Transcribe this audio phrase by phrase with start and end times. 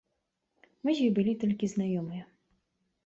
[0.87, 2.23] Мы з ёй былі толькі знаёмыя.